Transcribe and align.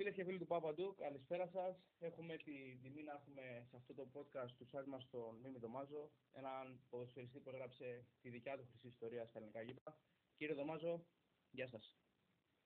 Φίλες 0.00 0.14
και 0.14 0.24
φίλοι 0.24 0.38
του 0.38 0.46
Παπαντού, 0.46 0.94
καλησπέρα 0.94 1.46
σας. 1.46 1.76
Έχουμε 1.98 2.36
την 2.36 2.80
τιμή 2.82 3.02
να 3.02 3.12
έχουμε 3.12 3.66
σε 3.68 3.76
αυτό 3.76 3.94
το 3.94 4.10
podcast 4.14 4.50
τους 4.58 4.68
site 4.72 4.86
μας 4.86 5.08
τον 5.10 5.36
Μίμη 5.36 5.58
Δωμάζο, 5.58 6.10
έναν 6.32 6.86
ποδοσφαιριστή 6.90 7.40
που 7.40 7.50
έγραψε 7.50 8.06
τη 8.20 8.28
δικιά 8.30 8.56
του 8.56 8.66
χρυσή 8.68 8.86
ιστορία 8.86 9.26
στα 9.26 9.38
ελληνικά 9.38 9.62
γήπα. 9.62 9.98
Κύριε 10.36 10.54
Δωμάζο, 10.54 11.06
γεια 11.50 11.68
σας. 11.68 11.96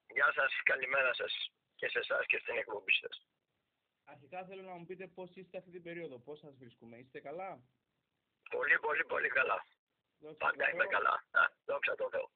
Γεια 0.07 0.33
σας, 0.33 0.53
καλημέρα 0.63 1.15
σας 1.15 1.33
και 1.75 1.89
σε 1.89 1.99
εσάς 1.99 2.27
και 2.27 2.39
στην 2.39 2.57
εκπομπή 2.57 2.93
σας. 2.93 3.29
Αρχικά 4.05 4.45
θέλω 4.45 4.63
να 4.63 4.75
μου 4.75 4.87
πείτε 4.87 5.07
πώς 5.07 5.37
είστε 5.37 5.59
αυτή 5.59 5.71
την 5.71 5.83
περίοδο, 5.83 6.19
πώς 6.19 6.39
σας 6.39 6.57
βρίσκουμε, 6.57 6.97
είστε 6.99 7.21
καλά; 7.21 7.63
Πολύ, 8.51 8.79
πολύ, 8.79 9.05
πολύ 9.05 9.29
καλά. 9.29 9.67
Δόξα 10.19 10.37
Πάντα 10.47 10.65
τω 10.65 10.71
είμαι 10.71 10.83
Θεώ. 10.85 10.93
καλά. 10.93 11.15
Α, 11.31 11.43
δόξα 11.65 11.95
τω 11.95 12.11
Θεώ. 12.11 12.31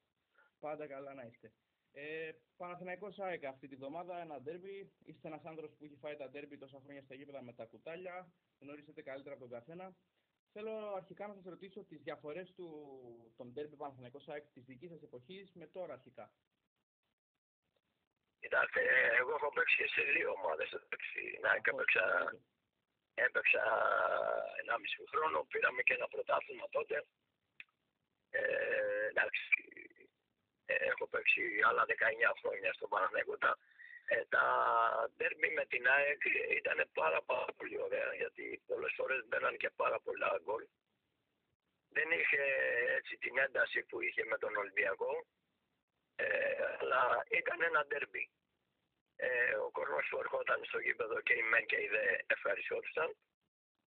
Πάντα 0.59 0.87
καλά 0.87 1.13
να 1.13 1.23
είστε. 1.23 1.53
Ε, 1.91 2.31
Παναθηναϊκός 2.57 3.19
ΑΕΚ 3.19 3.45
αυτή 3.45 3.67
τη 3.67 3.75
βδομάδα, 3.75 4.19
ένα 4.19 4.41
ντέρμπι. 4.41 4.93
Είστε 5.03 5.27
ένας 5.27 5.45
άνθρωπος 5.45 5.75
που 5.77 5.85
έχει 5.85 5.95
φάει 5.95 6.15
τα 6.15 6.29
ντέρμπι 6.29 6.57
τόσα 6.57 6.79
χρόνια 6.83 7.01
στα 7.01 7.15
γήπεδα 7.15 7.41
με 7.41 7.53
τα 7.53 7.65
κουτάλια. 7.65 8.33
Γνωρίζετε 8.59 9.01
καλύτερα 9.01 9.35
από 9.35 9.43
τον 9.43 9.53
καθένα. 9.53 9.95
Θέλω 10.53 10.93
αρχικά 10.95 11.27
να 11.27 11.33
σας 11.33 11.43
ρωτήσω 11.43 11.83
τις 11.83 12.01
διαφορές 12.01 12.53
του 12.55 12.67
των 13.37 13.51
ντέρμπι 13.51 13.75
Παναθηναϊκός 13.75 14.27
ΑΕΚ 14.27 14.45
της 14.53 14.63
δικής 14.65 14.89
σας 14.89 15.01
εποχής 15.01 15.51
με 15.53 15.67
τώρα 15.67 15.93
αρχικά. 15.93 16.31
Κοιτάξτε, 18.39 18.81
εγώ 19.19 19.31
έχω 19.35 19.49
παίξει 19.49 19.87
σε 19.87 20.01
δύο 20.01 20.29
ομάδες. 20.31 20.69
Να 21.41 21.59
και 21.59 21.69
έπαιξα, 21.73 22.05
έπαιξα 23.13 23.63
1,5 24.63 25.05
χρόνο. 25.11 25.37
Πήραμε 25.51 25.81
και 25.81 25.93
ένα 25.93 26.07
πρωτάθλημα 26.07 26.69
τότε. 26.69 27.05
Ε, 28.29 28.41
εντάξει, 29.09 29.43
ε, 30.65 30.73
έχω 30.91 31.07
παίξει 31.07 31.28
άλλα 31.69 31.83
19 31.87 32.31
χρόνια 32.41 32.73
στον 32.73 32.89
Παναθηναϊκό. 32.89 33.37
Τα, 33.37 33.51
ε, 34.05 34.23
τα 34.35 34.45
ντέρμπι 35.15 35.49
με 35.49 35.65
την 35.65 35.83
ΑΕΚ 35.87 36.21
ήταν 36.59 36.89
πάρα, 36.93 37.21
πάρα 37.21 37.51
πολύ 37.57 37.77
ωραία 37.81 38.13
γιατί 38.13 38.61
πολλές 38.67 38.93
φορές 38.97 39.19
μπαίναν 39.27 39.57
και 39.57 39.69
πάρα 39.69 39.99
πολλά 39.99 40.39
γκολ. 40.43 40.63
Δεν 41.95 42.11
είχε 42.11 42.43
έτσι 42.97 43.17
την 43.17 43.37
ένταση 43.37 43.79
που 43.83 44.01
είχε 44.01 44.23
με 44.25 44.37
τον 44.37 44.55
Ολυμπιακό, 44.55 45.25
ε, 46.15 46.27
αλλά 46.79 47.01
ήταν 47.29 47.61
ένα 47.61 47.85
ντέρμπι. 47.85 48.29
Ε, 49.15 49.55
ο 49.55 49.69
κόσμος 49.71 50.07
που 50.09 50.17
ερχόταν 50.17 50.59
στο 50.63 50.79
γήπεδο 50.79 51.21
και 51.21 51.33
οι 51.33 51.41
μεν 51.41 51.65
και 51.65 51.81
οι 51.81 51.87
δε 51.87 52.05
ευχαριστιόντουσαν 52.27 53.15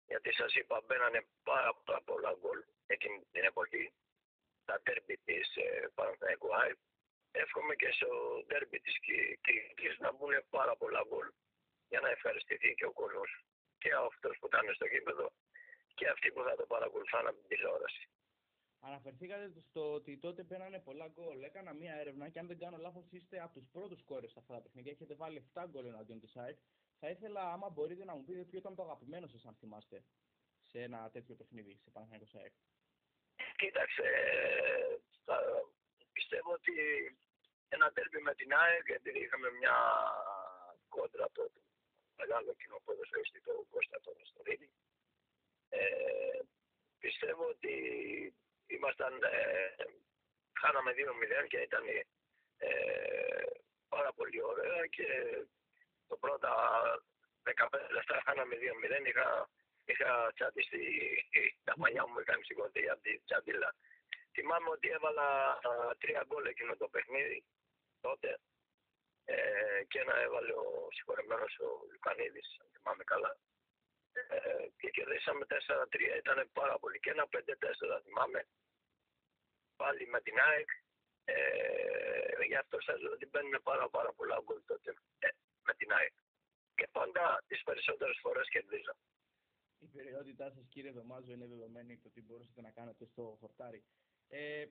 γιατί 0.06 0.32
σας 0.32 0.54
είπα 0.54 0.80
μπαίνανε 0.84 1.26
πάρα, 1.42 1.74
πάρα 1.84 2.02
πολλά 2.02 2.36
γκολ 2.40 2.64
εκείνη 2.86 3.22
την 3.32 3.44
εποχή 3.44 3.92
τα 4.64 4.80
ντέρμπι 4.82 5.16
της 5.24 5.56
ε, 5.56 5.88
Παναθηναϊκού 5.94 6.56
ΑΕΚ. 6.56 6.76
Εύχομαι 7.32 7.74
και 7.74 7.90
στο 7.92 8.08
ντέρμπι 8.46 8.78
της 8.80 9.00
Κι- 9.00 9.38
Κυριακής 9.40 9.98
να 9.98 10.12
μπουν 10.12 10.32
πάρα 10.50 10.76
πολλά 10.76 11.02
γκολ 11.08 11.28
για 11.88 12.00
να 12.00 12.08
ευχαριστηθεί 12.08 12.74
και 12.74 12.84
ο 12.86 12.92
κόσμος 12.92 13.44
και 13.78 13.92
αυτός 13.92 14.38
που 14.38 14.46
ήταν 14.46 14.74
στο 14.74 14.86
γήπεδο 14.86 15.32
και 15.94 16.08
αυτοί 16.08 16.32
που 16.32 16.42
θα 16.42 16.56
το 16.56 16.66
παρακολουθάνε 16.66 17.28
από 17.28 17.38
την 17.38 17.48
τηλεόραση. 17.48 18.08
Αναφερθήκατε 18.80 19.52
στο 19.68 19.92
ότι 19.92 20.18
τότε 20.18 20.42
μπαίνανε 20.42 20.78
πολλά 20.80 21.08
γκολ. 21.08 21.42
Έκανα 21.42 21.72
μία 21.74 21.94
έρευνα 21.94 22.28
και 22.28 22.38
αν 22.38 22.46
δεν 22.46 22.58
κάνω 22.58 22.76
λάθος, 22.76 23.10
είστε 23.10 23.40
από 23.42 23.52
τους 23.58 23.68
πρώτους 23.72 24.02
κόρες 24.04 24.30
σε 24.30 24.38
αυτά 24.38 24.54
τα 24.54 24.60
παιχνίδια. 24.60 24.92
Έχετε 24.92 25.14
βάλει 25.14 25.36
7 25.54 25.66
γκολ 25.68 25.84
εναντίον 25.86 26.20
της 26.20 26.36
ΑΕΚ. 26.36 26.58
Θα 27.00 27.08
ήθελα, 27.10 27.52
άμα 27.52 27.68
μπορείτε, 27.68 28.04
να 28.04 28.14
μου 28.14 28.24
πείτε 28.24 28.44
ποιο 28.44 28.58
ήταν 28.58 28.74
το 28.74 28.82
αγαπημένο 28.82 29.26
σας, 29.26 29.44
αν 29.44 29.54
θυμάστε, 29.54 30.04
σε 30.62 30.82
ένα 30.82 31.10
τέτοιο 31.10 31.34
παιχνίδι, 31.34 31.78
σε 31.82 31.90
Παναθηναϊκός 31.90 32.34
ΑΕΚ. 32.34 32.52
Κοίταξε, 33.56 34.02
ε, 34.02 34.96
θα- 35.24 35.68
πιστεύω 36.28 36.52
ότι 36.52 36.74
ένα 37.68 37.92
τέρμι 37.92 38.20
με 38.20 38.34
την 38.34 38.50
ΑΕΚ, 38.54 38.88
επειδή 38.88 39.18
είχαμε 39.18 39.48
μια 39.50 39.76
κόντρα 40.88 41.24
από 41.24 41.34
το 41.34 41.50
μεγάλο 42.16 42.54
κοινό 42.60 42.78
ποδοσφαιριστή, 42.84 43.40
το 43.40 43.66
Κώστα 43.70 44.00
τον 44.00 44.14
Στορίδη, 44.28 44.70
ε, 45.68 46.38
πιστεύω 46.98 47.44
ότι 47.54 47.74
ήμασταν, 48.66 49.12
ε, 49.22 49.84
χάναμε 50.60 50.92
2-0 50.92 51.46
και 51.48 51.58
ήταν 51.68 51.84
ε, 52.58 52.70
πάρα 53.88 54.12
πολύ 54.12 54.42
ωραία 54.42 54.86
και 54.86 55.06
το 56.08 56.16
πρώτα 56.16 56.52
15 57.42 57.90
λεπτά 57.90 58.22
χάναμε 58.26 58.54
2-0, 58.56 59.06
είχα 59.06 59.48
είχα 59.84 60.32
τσαντιστεί 60.34 60.84
τα 61.64 61.74
μαλλιά 61.76 62.06
μου 62.06 62.18
είχαν 62.20 62.40
σηκωθεί 62.44 62.88
από 62.88 63.02
τη 63.02 63.20
τσαντίλα. 63.20 63.74
Θυμάμαι 64.36 64.70
ότι 64.76 64.88
έβαλα 64.88 65.28
α, 65.50 65.96
τρία 65.98 66.22
γκολ 66.26 66.44
εκείνο 66.46 66.76
το 66.76 66.88
παιχνίδι 66.88 67.44
τότε 68.00 68.40
ε, 69.24 69.84
και 69.88 69.98
ένα 69.98 70.16
έβαλε 70.26 70.52
ο 70.52 70.88
συγχωρεμένος 70.96 71.58
ο 71.58 71.68
Λουκανίδης, 71.92 72.48
αν 72.60 72.68
θυμάμαι 72.74 73.04
καλά. 73.04 73.38
Ε, 74.12 74.66
και 74.78 74.88
κερδίσαμε 74.90 75.46
4-3, 75.48 76.18
ήταν 76.22 76.38
πάρα 76.52 76.78
πολύ. 76.78 76.98
Και 77.00 77.10
ένα 77.10 77.24
5-4 77.32 78.00
θυμάμαι, 78.04 78.40
πάλι 79.76 80.06
με 80.06 80.20
την 80.20 80.36
ΑΕΚ. 80.40 80.70
Ε, 81.24 82.44
γι' 82.46 82.56
αυτό 82.56 82.80
σας 82.80 83.00
λέω 83.00 83.12
ότι 83.12 83.26
μπαίνουν 83.26 83.62
πάρα 83.62 83.88
πάρα 83.88 84.12
πολλά 84.12 84.40
γκολ 84.44 84.60
τότε 84.66 84.90
ε, 85.18 85.28
με 85.62 85.74
την 85.74 85.92
ΑΕΚ. 85.92 86.14
Και 86.74 86.88
πάντα 86.92 87.44
τις 87.46 87.62
περισσότερες 87.62 88.18
φορές 88.20 88.48
κερδίζαμε. 88.48 89.02
Η 89.78 89.86
περιότητά 89.86 90.50
σας, 90.50 90.66
κύριε 90.68 90.90
Δωμάζο, 90.90 91.32
είναι 91.32 91.46
δεδομένη 91.46 91.98
το 91.98 92.10
τι 92.10 92.22
μπορούσατε 92.22 92.60
να 92.60 92.70
κάνετε 92.70 93.04
στο 93.06 93.36
χορτάρι. 93.40 93.84
Ε, 94.28 94.64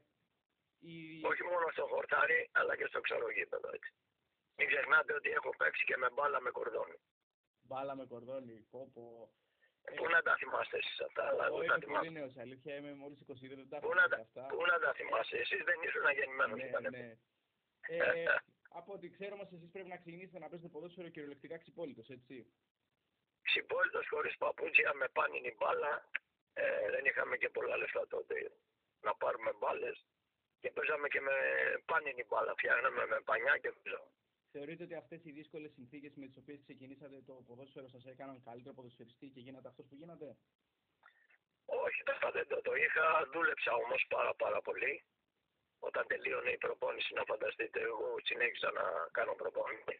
η... 0.79 1.21
Όχι 1.23 1.43
μόνο 1.43 1.65
στο 1.71 1.85
χορτάρι, 1.87 2.49
αλλά 2.51 2.75
και 2.77 2.85
στο 2.85 2.99
ξαρογήπεδο. 3.01 3.69
Έτσι. 3.73 3.91
Μην 4.57 4.67
ξεχνάτε 4.67 5.13
ότι 5.13 5.29
έχω 5.29 5.49
παίξει 5.57 5.83
και 5.85 5.97
με 5.97 6.09
μπάλα 6.09 6.39
με 6.41 6.49
κορδόνι. 6.49 6.97
Μπάλα 7.61 7.95
με 7.95 8.05
κορδόνι, 8.05 8.65
κόπο. 8.71 9.31
Ε, 9.87 9.93
Πού 9.95 10.09
να 10.09 10.21
τα 10.21 10.35
θυμάστε 10.35 10.77
εσείς 10.77 10.99
αυτά, 11.01 11.23
αλλά 11.27 11.45
Εγώ 11.45 11.55
εγώ 11.57 11.65
τα 11.67 11.75
είμαι 11.75 11.85
πολύ 11.85 12.07
θυμάμαι. 12.07 12.19
νέο, 12.19 12.29
αλήθεια. 12.43 12.75
Είμαι 12.75 12.93
μόλις 12.93 13.19
22, 13.21 13.55
δεν 13.55 13.69
τα 13.69 13.79
Πού 13.79 13.85
έχω 13.85 13.93
να, 13.93 14.03
δει 14.03 14.09
τα, 14.09 14.21
αυτά. 14.21 14.45
πού 14.45 14.65
να 14.65 14.79
τα 14.79 14.93
θυμάστε, 14.93 15.37
εσείς 15.39 15.63
δεν 15.63 15.81
ήσουν 15.87 16.05
γεννημένος. 16.17 16.59
Ναι, 16.59 16.67
ήτανε. 16.67 16.89
ναι. 16.89 17.15
Ε, 17.87 18.25
από 18.79 18.93
ό,τι 18.93 19.09
ξέρω, 19.09 19.35
μας 19.35 19.51
εσείς 19.51 19.71
πρέπει 19.71 19.87
να 19.89 19.97
ξεκινήσετε 19.97 20.39
να 20.39 20.49
παίζετε 20.49 20.69
ποδόσφαιρο 20.69 21.09
κυριολεκτικά 21.09 21.57
ξυπόλυτος, 21.57 22.09
έτσι. 22.09 22.35
Ξυπόλυτος 23.41 24.07
χωρίς 24.09 24.37
παπούτσια 24.37 24.93
με 24.93 25.07
πάνινη 25.07 25.51
μπάλα. 25.57 26.09
Ε, 26.53 26.89
δεν 26.89 27.05
είχαμε 27.05 27.37
και 27.37 27.49
πολλά 27.49 27.77
λεφτά 27.77 28.07
τότε 28.07 28.51
να 29.07 29.13
πάρουμε 29.21 29.51
μπάλες. 29.59 29.97
Και 30.61 30.69
παίζαμε 30.75 31.07
και 31.13 31.21
με 31.27 31.35
πάνινη 31.89 32.23
μπάλα. 32.27 32.51
Φτιάχναμε 32.59 33.01
με 33.11 33.17
πανιά 33.29 33.53
και 33.61 33.71
παίζαμε. 33.75 34.09
Θεωρείτε 34.51 34.83
ότι 34.83 34.95
αυτές 35.03 35.19
οι 35.25 35.31
δύσκολες 35.39 35.71
συνθήκες 35.77 36.13
με 36.15 36.25
τις 36.27 36.37
οποίες 36.41 36.59
ξεκινήσατε 36.65 37.17
το 37.29 37.33
ποδόσφαιρο 37.47 37.87
σας 37.87 38.05
έκαναν 38.05 38.43
καλύτερο 38.47 38.73
ποδοσφαιριστή 38.75 39.27
και 39.33 39.39
γίνατε 39.45 39.67
αυτός 39.67 39.85
που 39.89 39.95
γίνατε; 39.95 40.27
Όχι, 41.85 42.03
τώρα 42.03 42.31
δεν 42.31 42.47
το, 42.47 42.61
το 42.61 42.73
είχα. 42.75 43.05
Δούλεψα 43.33 43.71
όμως 43.83 44.05
πάρα 44.09 44.33
πάρα 44.43 44.61
πολύ. 44.61 44.93
Όταν 45.79 46.07
τελείωνε 46.07 46.51
η 46.51 46.57
προπόνηση, 46.57 47.13
να 47.13 47.23
φανταστείτε, 47.23 47.79
εγώ 47.81 48.15
συνέχισα 48.23 48.71
να 48.71 48.85
κάνω 49.11 49.33
προπόνηση. 49.33 49.95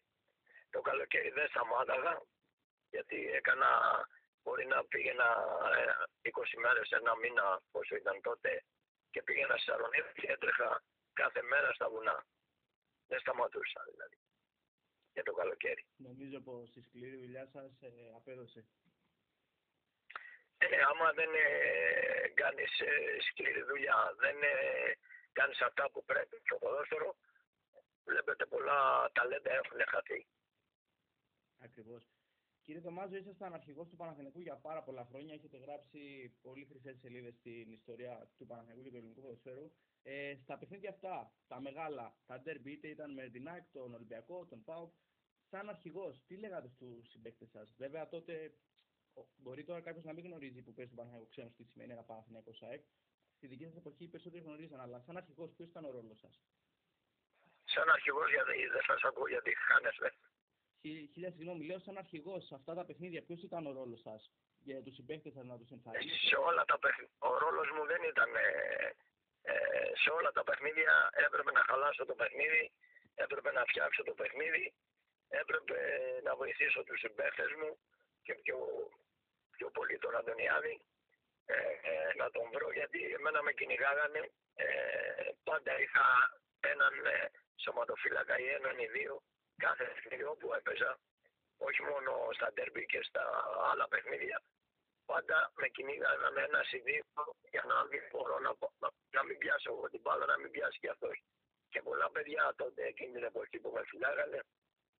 Το 0.70 0.80
καλοκαίρι 0.80 1.30
δεν 1.30 1.48
σταμάταγα, 1.48 2.22
γιατί 2.90 3.18
έκανα, 3.38 3.70
μπορεί 4.42 4.66
να 4.66 4.84
πήγαινα 4.84 5.28
ε, 6.22 6.30
20 6.30 6.60
μέρες, 6.64 6.90
ένα 6.90 7.16
μήνα, 7.16 7.62
όσο 7.70 7.94
ήταν 7.96 8.20
τότε, 8.20 8.64
και 9.16 9.22
πήγαινα 9.22 9.56
στη 9.56 9.64
Θεσσαλονίκη 9.64 10.12
και 10.20 10.32
έτρεχα 10.32 10.82
κάθε 11.12 11.42
μέρα 11.42 11.72
στα 11.72 11.88
βουνά. 11.90 12.26
Δεν 13.06 13.18
σταματούσα 13.20 13.80
δηλαδή, 13.90 14.18
για 15.12 15.22
το 15.22 15.32
καλοκαίρι. 15.32 15.84
Νομίζω 15.96 16.40
πως 16.40 16.76
η 16.76 16.82
σκληρή 16.82 17.16
δουλειά 17.16 17.46
σας 17.46 17.70
ε, 17.80 18.12
απέδωσε. 18.16 18.66
Ε, 20.58 20.66
άμα 20.90 21.12
δεν 21.12 21.30
ε, 21.34 22.28
κάνεις 22.34 22.80
ε, 22.80 23.16
σκληρή 23.28 23.62
δουλειά, 23.62 24.14
δεν 24.18 24.36
ε, 24.42 24.52
κάνεις 25.32 25.60
αυτά 25.60 25.90
που 25.90 26.04
πρέπει 26.04 26.36
στο 26.44 26.56
ποδόσφαιρο, 26.56 27.16
βλέπετε 28.04 28.46
πολλά 28.46 29.10
ταλέντα 29.12 29.52
έχουν 29.52 29.80
χαθεί. 29.86 30.26
Ακριβώς. 31.58 32.02
Κύριε 32.66 32.80
Δωμάζο, 32.80 33.16
ήσασταν 33.16 33.54
αρχηγός 33.54 33.88
του 33.88 33.96
Παναθηναϊκού 33.96 34.40
για 34.40 34.56
πάρα 34.56 34.82
πολλά 34.82 35.04
χρόνια. 35.04 35.34
Έχετε 35.34 35.56
γράψει 35.56 36.00
πολύ 36.42 36.64
χρυσές 36.64 36.98
σελίδες 36.98 37.34
στην 37.34 37.72
ιστορία 37.72 38.30
του 38.36 38.46
Παναθηναϊκού 38.46 38.82
και 38.82 38.90
του 38.90 38.96
ελληνικού 38.96 39.20
ποδοσφαίρου. 39.20 39.72
Ε, 40.02 40.36
στα 40.42 40.58
παιχνίδια 40.58 40.90
αυτά, 40.90 41.32
τα 41.46 41.60
μεγάλα, 41.60 42.16
τα 42.26 42.40
ντέρμπι, 42.40 42.72
είτε 42.72 42.88
ήταν 42.88 43.12
με 43.12 43.28
την 43.28 43.48
ΑΕΚ, 43.48 43.64
τον 43.72 43.94
Ολυμπιακό, 43.94 44.46
τον 44.46 44.64
ΠΑΟΚ, 44.64 44.92
σαν 45.50 45.68
αρχηγός, 45.68 46.22
τι 46.26 46.36
λέγατε 46.36 46.68
στους 46.68 47.10
συμπαίκτες 47.10 47.50
σας; 47.50 47.74
Βέβαια 47.76 48.08
τότε, 48.08 48.54
ο- 49.14 49.26
μπορεί 49.36 49.64
τώρα 49.64 49.80
κάποιος 49.80 50.04
να 50.04 50.12
μην 50.12 50.24
γνωρίζει 50.24 50.62
που 50.62 50.72
παίζει 50.72 50.90
τον 50.90 50.98
Παναθηναϊκό 50.98 51.30
ξένος 51.30 51.54
τι 51.54 51.64
σημαίνει 51.64 51.92
ένα 51.92 52.02
Παναθηναϊκό 52.02 52.52
ΑΕΚ. 52.60 52.84
Στη 53.36 53.46
δική 53.46 53.64
σας 53.64 53.76
εποχή 53.76 54.04
οι 54.04 54.08
περισσότεροι 54.08 54.42
γνωρίζαν, 54.44 54.80
αλλά 54.80 55.00
σαν 55.00 55.16
αρχηγός 55.16 55.50
ποιος 55.56 55.68
ήταν 55.68 55.84
ο 55.84 55.90
ρόλος 55.90 56.18
σας; 56.18 56.42
Σαν 57.64 57.88
αρχηγός 57.88 58.30
γιατί 58.30 58.66
δεν 58.66 58.82
σας 58.82 59.02
ακούω 59.02 59.28
γιατί 59.28 59.54
χάνεστε. 59.54 60.12
Χι- 60.86 61.10
Χίλια 61.12 61.30
συγγνώμη, 61.30 61.62
λέω 61.66 61.78
σαν 61.78 61.96
αρχηγός 61.98 62.46
σε 62.46 62.54
αυτά 62.54 62.72
τα 62.74 62.84
παιχνίδια, 62.84 63.22
ποιος 63.26 63.42
ήταν 63.42 63.66
ο 63.66 63.72
ρόλος 63.78 64.00
σας 64.00 64.30
για 64.66 64.82
τους 64.82 64.94
συμπαίκτες 64.94 65.32
σας 65.32 65.44
να 65.44 65.56
τους 65.58 65.70
ενθαρρύνετε; 65.70 66.18
Σε 66.30 66.36
όλα 66.48 66.64
τα 66.64 66.78
παιχνίδια, 66.78 67.14
ο 67.18 67.38
ρόλος 67.38 67.68
μου 67.74 67.84
δεν 67.86 68.02
ήταν, 68.12 68.30
ε, 68.36 68.48
ε, 69.50 69.54
σε 70.02 70.10
όλα 70.10 70.30
τα 70.32 70.44
παιχνίδια 70.48 70.94
έπρεπε 71.26 71.50
να 71.52 71.62
χαλάσω 71.68 72.04
το 72.10 72.14
παιχνίδι, 72.20 72.72
έπρεπε 73.14 73.50
να 73.52 73.62
φτιάξω 73.70 74.02
το 74.02 74.14
παιχνίδι, 74.20 74.64
ε, 75.28 75.38
έπρεπε 75.40 75.78
να 76.26 76.32
βοηθήσω 76.36 76.80
τους 76.84 76.98
συμπαίχτες 77.00 77.50
μου 77.60 77.70
και 78.22 78.34
πιο, 78.42 78.58
πιο 79.56 79.70
πολύ 79.70 79.98
τον 79.98 80.16
Αντωνιάδη 80.16 80.80
ε, 81.46 81.54
ε, 81.90 82.14
να 82.20 82.30
τον 82.30 82.46
βρω 82.54 82.72
γιατί 82.72 82.98
εμένα 83.18 83.42
με 83.42 83.52
κυνηγάγανε. 83.52 84.22
Ε, 84.54 84.66
πάντα 85.44 85.80
είχα 85.80 86.06
έναν 86.60 86.94
ε, 87.06 87.30
σωματοφύλακα 87.62 88.38
ή 88.38 88.46
έναν 88.58 88.78
ή 88.78 88.86
δύο 88.86 89.22
κάθε 89.64 89.84
παιχνίδι 89.84 90.24
που 90.40 90.54
έπαιζα 90.58 90.98
όχι 91.56 91.82
μόνο 91.82 92.10
στα 92.36 92.52
ντέρμπι 92.52 92.86
και 92.86 93.00
στα 93.02 93.24
άλλα 93.70 93.88
παιχνίδια. 93.88 94.42
Πάντα 95.06 95.52
με 95.60 95.68
κυνήγαγαν 95.68 96.36
ένα 96.36 96.60
ή 96.70 96.78
δύο 96.78 97.04
για 97.54 97.64
να 97.70 97.76
μην 97.84 98.02
μπορώ 98.10 98.38
να, 98.38 98.50
να, 98.82 98.88
να 99.16 99.22
μην 99.24 99.38
πιάσω 99.38 99.70
εγώ 99.72 99.86
την 99.90 100.00
μπάλα, 100.00 100.26
να 100.26 100.38
μην 100.38 100.50
πιάσει 100.50 100.78
και 100.78 100.90
αυτός. 100.90 101.22
Και 101.68 101.82
πολλά 101.82 102.10
παιδιά 102.10 102.54
τότε 102.56 102.82
εκείνη 102.86 103.12
την 103.12 103.24
εποχή 103.24 103.58
που 103.58 103.70
με 103.74 103.82
φυλάγανε 103.90 104.40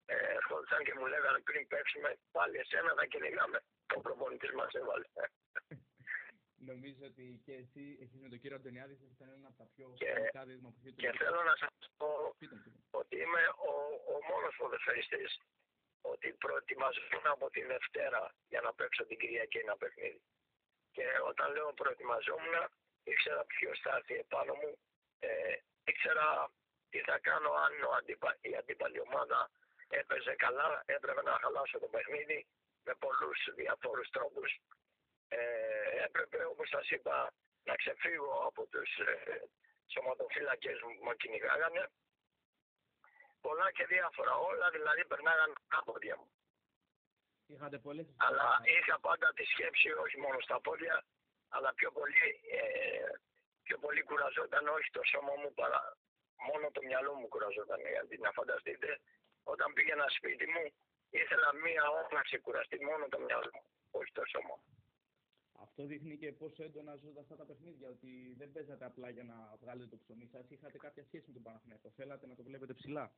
ε, 0.06 0.17
ερχόντουσαν 0.38 0.85
και 0.85 0.94
μου 0.94 1.06
λέγανε 1.06 1.38
πριν 1.38 1.67
παίξουμε 1.67 2.17
πάλι 2.31 2.56
εσένα 2.59 2.94
να 2.94 3.05
κυνηγάμε. 3.06 3.59
Ο 3.97 4.00
προπονητής 4.00 4.52
μας 4.52 4.73
έβαλε. 4.73 5.06
Νομίζω 6.72 7.02
ότι 7.12 7.24
και 7.46 7.54
εσύ, 7.62 7.84
εσείς 8.02 8.20
με 8.24 8.28
τον 8.32 8.38
κύριο 8.40 8.56
Αντωνιάδης, 8.56 8.98
ήταν 9.14 9.28
ένα 9.38 9.48
από 9.50 9.58
τα 9.62 9.66
πιο 9.74 9.86
σημαντικά 9.98 10.44
δείγμα 10.48 10.70
που 10.72 10.80
Και 11.02 11.10
θέλω 11.20 11.40
να 11.50 11.56
σας 11.62 11.74
πω 11.96 12.10
ότι 13.00 13.14
είμαι 13.22 13.42
ο, 13.70 13.72
ο 14.12 14.16
μόνος 14.30 14.54
ποδοσφαιριστής 14.58 15.30
ότι 16.12 16.28
προετοιμαζόμουν 16.44 17.26
από 17.36 17.46
τη 17.50 17.62
Δευτέρα 17.72 18.22
για 18.48 18.60
να 18.60 18.70
παίξω 18.74 19.02
την 19.06 19.18
Κυριακή 19.18 19.58
ένα 19.58 19.76
παιχνίδι. 19.76 20.22
Και 20.94 21.06
όταν 21.30 21.52
λέω 21.54 21.72
προετοιμαζόμουν, 21.80 22.54
ήξερα 23.04 23.44
ποιος 23.44 23.80
θα 23.84 23.96
έρθει 23.96 24.14
επάνω 24.14 24.54
μου, 24.60 24.78
ε, 25.18 25.56
ήξερα 25.84 26.26
τι 26.90 27.00
θα 27.08 27.18
κάνω 27.18 27.50
αν 27.64 27.72
ο 27.88 27.90
αντίπα, 27.98 28.36
η 28.40 28.56
αντίπαλη 28.60 29.00
ομάδα 29.00 29.50
έπαιζε 29.88 30.34
καλά, 30.34 30.82
έπρεπε 30.86 31.22
να 31.22 31.38
χαλάσω 31.42 31.78
το 31.78 31.88
παιχνίδι 31.94 32.46
με 32.86 32.94
πολλούς 32.94 33.38
διαφόρους 33.54 34.08
τρόπους 34.10 34.50
ε, 35.28 36.05
έπρεπε 36.05 36.44
όπως 36.44 36.69
σας 36.69 36.90
είπα 36.90 37.32
να 37.64 37.75
ξεφύγω 37.75 38.32
από 38.49 38.67
τους 38.67 38.99
ε, 38.99 39.43
σωματοφύλακες 39.87 40.78
που 40.81 41.05
με 41.06 41.14
κυνηγάγανε. 41.14 41.90
Πολλά 43.40 43.73
και 43.73 43.87
διάφορα 43.87 44.34
όλα 44.34 44.70
δηλαδή 44.70 45.05
περνάγαν 45.05 45.52
από 45.69 45.93
πόδια 45.93 46.17
μου. 46.17 46.31
Είχατε 47.46 47.78
πολλές 47.78 48.06
αλλά 48.17 48.61
είχα 48.64 48.99
πάντα 49.00 49.32
τη 49.37 49.44
σκέψη 49.44 49.90
όχι 49.93 50.19
μόνο 50.19 50.40
στα 50.40 50.61
πόδια 50.61 51.05
αλλά 51.49 51.75
πιο 51.75 51.90
πολύ, 51.93 52.26
ε, 52.58 53.11
πιο 53.62 53.78
πολύ 53.78 54.02
κουραζόταν 54.02 54.69
όχι 54.69 54.90
το 54.90 55.02
σώμα 55.05 55.34
μου 55.40 55.55
παρά 55.55 55.96
μόνο 56.49 56.70
το 56.70 56.81
μυαλό 56.82 57.14
μου 57.14 57.28
κουραζόταν 57.28 57.81
γιατί 57.81 58.19
να 58.19 58.31
φανταστείτε 58.32 59.00
όταν 59.43 59.73
πήγαινα 59.73 60.06
σπίτι 60.08 60.46
μου 60.46 60.64
ήθελα 61.11 61.55
μία 61.55 61.90
ώρα 61.90 62.08
να 62.12 62.23
ξεκουραστεί 62.23 62.84
μόνο 62.84 63.08
το 63.08 63.19
μυαλό 63.19 63.50
μου 63.55 63.64
όχι 63.90 64.12
το 64.12 64.23
σώμα 64.32 64.55
μου. 64.58 64.75
Αυτό 65.58 65.85
δείχνει 65.85 66.17
και 66.17 66.32
πόσο 66.32 66.62
έντονα 66.62 66.97
ζούσατε 66.97 67.20
αυτά 67.20 67.37
τα 67.37 67.44
παιχνίδια, 67.44 67.88
ότι 67.88 68.35
δεν 68.38 68.53
παίζατε 68.53 68.85
απλά 68.85 69.08
για 69.11 69.25
να 69.25 69.56
βγάλετε 69.61 69.88
το 69.88 69.99
ψωμί 70.03 70.26
σας. 70.26 70.50
Είχατε 70.50 70.79
κάποια 70.79 71.05
σχέση 71.05 71.25
με 71.26 71.32
τον 71.32 71.43
Παναθηναϊκό. 71.43 71.91
Θέλατε 71.91 72.26
να 72.26 72.35
το 72.35 72.43
βλέπετε 72.43 72.75
ψηλά. 72.75 73.12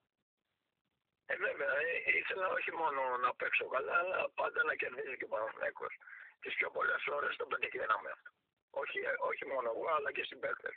Ε, 1.26 1.37
βέβαια, 1.37 1.73
ε, 1.79 2.19
ήθελα 2.20 2.46
όχι 2.49 2.73
μόνο 2.73 3.00
να 3.25 3.35
παίξω 3.35 3.67
καλά, 3.69 3.94
αλλά 4.02 4.31
πάντα 4.31 4.61
να 4.64 4.75
κερδίζει 4.75 5.17
και 5.17 5.25
ο 5.25 5.32
Παναθηναϊκός. 5.35 5.93
Τις 6.40 6.55
πιο 6.55 6.70
πολλές 6.70 7.06
ώρες 7.06 7.37
το 7.37 7.46
πετυχαίναμε 7.46 8.11
αυτό. 8.11 8.31
Όχι, 8.70 8.99
ε, 8.99 9.12
όχι 9.31 9.44
μόνο 9.52 9.67
εγώ, 9.75 9.87
αλλά 9.96 10.12
και 10.12 10.25
στην 10.25 10.38
παίκτε. 10.41 10.70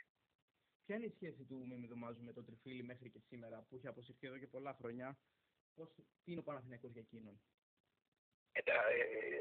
Ποια 0.84 0.96
είναι 0.96 1.06
η 1.06 1.14
σχέση 1.18 1.44
του 1.44 1.66
Μιμιδομάζου 1.68 2.22
με 2.22 2.32
τον 2.32 2.44
Τριφίλη 2.44 2.82
μέχρι 2.82 3.10
και 3.10 3.20
σήμερα, 3.28 3.56
που 3.66 3.76
έχει 3.76 3.86
αποσυρθεί 3.86 4.26
εδώ 4.26 4.38
και 4.38 4.46
πολλά 4.46 4.72
χρόνια; 4.80 5.18
Πώς, 5.74 5.88
τι 6.24 6.30
είναι 6.32 6.40
ο 6.40 6.42
Παναθηναϊκός 6.42 6.90
για 6.90 7.00
εκείνον; 7.00 7.40
Ε, 8.52 8.62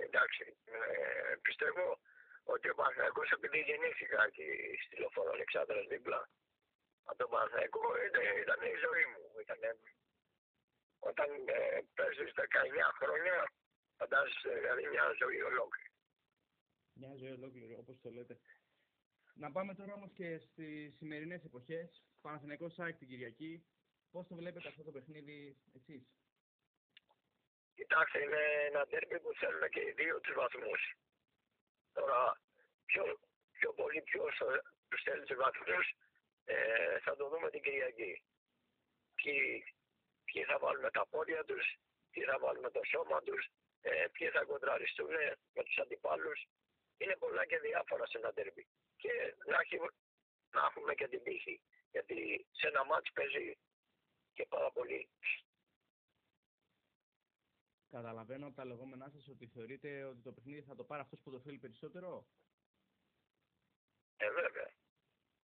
εντάξει, 0.07 0.43
ε, 0.65 1.35
πιστεύω 1.41 1.99
ότι 2.43 2.69
ο 2.69 2.75
Παναθηναϊκός 2.75 3.29
επειδή 3.31 3.59
γεννήθηκα 3.59 4.29
και 4.29 4.45
στη 4.85 4.95
Λοφόρο 5.01 5.31
Αλεξάνδρας 5.31 5.87
δίπλα 5.87 6.29
από 7.03 7.17
τον 7.17 7.29
Παναθηναϊκό 7.29 7.83
ήταν, 8.07 8.23
ήταν 8.43 8.59
η 8.73 8.77
ζωή 8.85 9.05
μου. 9.11 9.23
Ήταν, 9.43 9.59
όταν 10.99 11.29
ε, 11.47 11.81
παίζεις 11.95 12.31
19 12.35 12.41
χρόνια 12.99 13.35
φαντάζεσαι 13.97 14.53
δηλαδή 14.59 14.83
μια 14.93 15.05
ζωή 15.21 15.41
ολόκληρη. 15.41 15.91
Μια 16.99 17.13
ζωή 17.15 17.31
ολόκληρη 17.31 17.75
όπως 17.75 17.99
το 18.01 18.09
λέτε. 18.11 18.39
Να 19.33 19.51
πάμε 19.51 19.75
τώρα 19.75 19.93
όμως 19.93 20.11
και 20.13 20.37
στις 20.37 20.95
σημερινές 20.97 21.43
εποχές. 21.43 22.03
Παναθηναϊκός 22.21 22.73
ΣΑΚ 22.73 22.97
την 22.97 23.07
Κυριακή. 23.07 23.65
Πώς 24.11 24.27
το 24.27 24.35
βλέπετε 24.35 24.67
αυτό 24.67 24.83
το 24.83 24.91
παιχνίδι 24.91 25.57
εσείς; 25.75 26.03
Κοιτάξτε, 27.75 28.21
είναι 28.23 28.41
ένα 28.69 28.85
τέρμι 28.85 29.19
που 29.19 29.33
θέλουν 29.39 29.69
και 29.69 29.81
οι 29.81 29.91
δύο 29.91 30.19
τους 30.19 30.33
βαθμούς. 30.33 30.81
Τώρα, 31.93 32.41
πιο, 32.85 33.19
πιο 33.51 33.73
πολύ 33.73 34.01
ποιος 34.01 34.37
τους 34.89 34.99
στέλνει 34.99 35.25
τους 35.25 35.37
βαθμούς 35.37 35.95
ε, 36.45 36.99
θα 36.99 37.15
το 37.15 37.29
δούμε 37.29 37.49
την 37.49 37.61
Κυριακή. 37.61 38.23
Ποιοι, 39.15 39.63
ποιοι 40.25 40.43
θα 40.43 40.57
βάλουν 40.59 40.91
τα 40.91 41.07
πόδια 41.07 41.43
τους, 41.43 41.65
ποιοι 42.11 42.23
θα 42.23 42.39
βάλουν 42.39 42.71
το 42.71 42.81
σώμα 42.91 43.21
τους, 43.21 43.47
ε, 43.81 44.07
ποιοι 44.11 44.29
θα 44.29 44.43
κοντραριστούν 44.43 45.13
με 45.53 45.63
τους 45.63 45.77
αντιπάλους. 45.77 46.47
Είναι 46.97 47.15
πολλά 47.15 47.45
και 47.45 47.59
διάφορα 47.59 48.05
σε 48.07 48.17
ένα 48.17 48.33
τερμπή. 48.33 48.67
Και 48.97 49.35
να, 49.45 49.57
να 50.49 50.65
έχουμε 50.65 50.93
και 50.93 51.07
την 51.07 51.23
τύχη. 51.23 51.61
Γιατί 51.91 52.45
σε 52.51 52.67
ένα 52.67 52.85
μάτς 52.85 53.11
παίζει 53.11 53.57
και 54.33 54.45
πάρα 54.45 54.71
πολύ 54.71 55.09
Καταλαβαίνω 57.91 58.47
από 58.47 58.55
τα 58.55 58.65
λεγόμενά 58.65 59.09
σας 59.09 59.27
ότι 59.27 59.47
θεωρείτε 59.47 60.03
ότι 60.03 60.21
το 60.21 60.31
παιχνίδι 60.31 60.61
θα 60.61 60.75
το 60.75 60.83
πάρει 60.83 61.01
αυτός 61.01 61.19
που 61.23 61.31
το 61.31 61.39
θέλει 61.39 61.57
περισσότερο; 61.57 62.25
Ε, 64.17 64.31
βέβαια. 64.31 64.69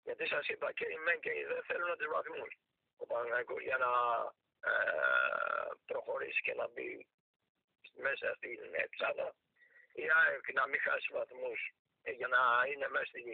Γιατί 0.03 0.27
σας 0.27 0.49
είπα 0.49 0.73
και 0.73 0.85
οι 0.85 0.99
μεν 1.05 1.21
και 1.21 1.31
οι 1.31 1.45
δεν 1.45 1.63
θέλουν 1.63 1.97
του 1.99 2.11
βαθμού. 2.13 2.47
Ο 2.97 3.07
Παναγιακό 3.07 3.61
για 3.61 3.77
να 3.77 3.93
ε, 4.71 4.73
προχωρήσει 5.87 6.41
και 6.43 6.55
να 6.55 6.69
μπει 6.69 7.07
μέσα 7.95 8.35
στην 8.37 8.61
εξάδα 8.73 9.35
η 10.03 10.05
ΑΕΚ 10.21 10.45
να 10.53 10.67
μην 10.67 10.81
χάσει 10.81 11.09
βαθμούς 11.13 11.61
ε, 12.03 12.11
για 12.11 12.29
να 12.29 12.41
είναι 12.71 12.89
μέσα 12.89 13.05
στην. 13.05 13.27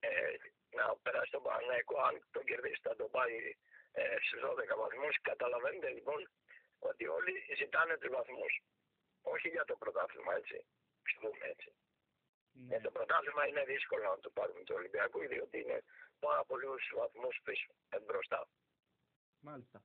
Ε, 0.00 0.36
να 0.78 0.84
περάσει 1.04 1.30
τον 1.30 1.42
Παναγιακό, 1.42 1.96
αν 2.08 2.14
τον 2.30 2.44
κερδίσει 2.44 2.80
θα 2.82 2.96
τον 2.96 3.10
πάει 3.10 3.36
ε, 3.92 4.16
στους 4.24 4.40
12 4.44 4.76
βαθμούς. 4.82 5.14
Καταλαβαίνετε 5.30 5.88
λοιπόν 5.88 6.20
ότι 6.78 7.06
όλοι 7.06 7.32
ζητάνε 7.56 7.96
τους 7.98 8.10
βαθμούς. 8.10 8.62
Όχι 9.22 9.48
για 9.48 9.64
το 9.64 9.76
πρωτάθλημα, 9.76 10.34
έτσι. 10.34 10.64
Πιστεύουμε 11.02 11.46
έτσι. 11.46 11.72
Ναι. 12.52 12.66
Για 12.66 12.80
το 12.80 12.90
πρωτάθλημα 12.90 13.46
είναι 13.46 13.64
δύσκολο 13.64 14.02
να 14.02 14.18
το 14.18 14.30
πάρουμε 14.30 14.62
το 14.64 14.74
Ολυμπιακό, 14.74 15.18
διότι 15.20 15.60
είναι 15.60 15.82
πάρα 16.18 16.44
πολλούς 16.44 16.92
βαθμούς 16.94 17.40
πίσω, 17.44 17.72
μπροστά. 18.06 18.50
Μάλιστα. 19.40 19.82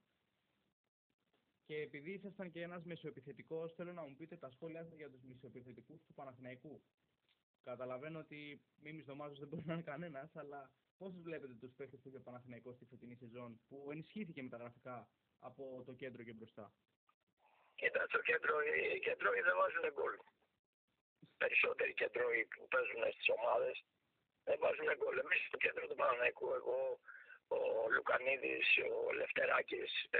Και 1.65 1.75
επειδή 1.75 2.11
ήσασταν 2.11 2.51
και 2.51 2.61
ένας 2.61 2.83
μεσοεπιθετικός, 2.83 3.73
θέλω 3.73 3.93
να 3.93 4.01
μου 4.01 4.15
πείτε 4.15 4.37
τα 4.37 4.49
σχόλια 4.49 4.83
σας 4.83 4.95
για 4.95 5.09
τους 5.09 5.23
μεσοεπιθετικούς 5.23 6.03
του 6.03 6.13
Παναθηναϊκού. 6.13 6.83
Καταλαβαίνω 7.61 8.19
ότι 8.19 8.61
μη 8.75 8.93
μισθομάζο 8.93 9.33
δεν 9.35 9.47
μπορεί 9.47 9.65
να 9.65 9.73
είναι 9.73 9.81
κανένας, 9.81 10.35
αλλά 10.35 10.71
πώς 10.97 11.21
βλέπετε 11.21 11.53
τους 11.53 11.73
παίχτε 11.73 11.97
του 11.97 12.09
για 12.09 12.21
Παναθηναϊκό 12.21 12.73
στη 12.73 12.85
φετινή 12.85 13.15
σεζόν, 13.15 13.61
που 13.67 13.87
ενισχύθηκε 13.91 14.43
με 14.43 14.49
τα 14.49 14.57
γραφικά 14.57 15.09
από 15.47 15.83
το 15.85 15.93
κέντρο 15.93 16.23
και 16.23 16.33
μπροστά. 16.33 16.65
Κοίτα, 17.75 18.07
το 18.07 18.19
κέντρο, 18.29 18.55
οι 18.95 18.99
κέντροι 18.99 19.41
δεν 19.47 19.55
βάζουν 19.59 19.85
γκολ. 19.93 20.15
Περισσότεροι 21.37 21.93
κέντροι 21.93 22.47
που 22.53 22.67
παίζουν 22.67 23.03
στις 23.15 23.29
ομάδες 23.37 23.75
δεν 24.43 24.57
βάζουν 24.59 24.89
γκολ. 24.97 25.17
Εμείς 25.17 25.41
στο 25.47 25.57
κέντρο 25.57 25.87
του 25.87 25.95
Παναναϊκού, 25.95 26.53
εγώ, 26.59 26.99
ο 27.47 27.57
Λουκανίδης, 27.93 28.67
ο 29.07 29.11
Λευτεράκης, 29.11 29.91
ε, 30.09 30.19